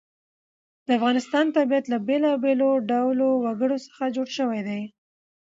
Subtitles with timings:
[0.85, 4.81] د افغانستان طبیعت له بېلابېلو ډولو وګړي څخه جوړ شوی دی.